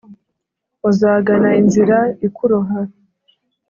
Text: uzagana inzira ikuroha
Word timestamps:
uzagana 0.89 1.49
inzira 1.61 1.97
ikuroha 2.27 2.79